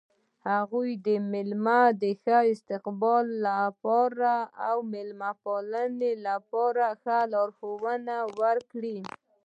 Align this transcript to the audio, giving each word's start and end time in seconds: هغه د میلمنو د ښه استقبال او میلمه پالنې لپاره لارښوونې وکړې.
هغه 0.47 0.79
د 1.07 1.07
میلمنو 1.31 1.97
د 2.01 2.03
ښه 2.21 2.37
استقبال 2.53 3.27
او 4.67 4.77
میلمه 4.93 5.31
پالنې 5.43 6.11
لپاره 6.27 6.85
لارښوونې 7.31 8.19
وکړې. 8.39 8.97